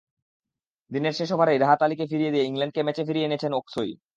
দিনের 0.91 1.13
শেষ 1.13 1.29
ওভারেই 1.31 1.59
রাহাত 1.59 1.79
আলীকে 1.83 2.05
ফিরিয়ে 2.11 2.33
দিয়ে 2.33 2.45
ইংল্যান্ডকে 2.45 2.81
ম্যাচে 2.83 3.03
ফিরিয়ে 3.07 3.27
এনেছেন 3.27 3.51
ওকসই। 3.53 3.91